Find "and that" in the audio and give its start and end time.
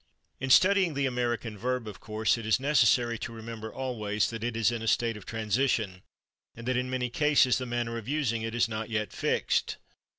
6.55-6.75